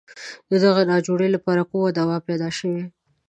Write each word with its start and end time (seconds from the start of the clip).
د 0.49 0.51
دغې 0.63 0.83
ناجوړې 0.91 1.27
لپاره 1.35 1.67
کومه 1.69 1.89
دوا 1.99 2.17
پیدا 2.27 2.49
شوې. 2.57 2.83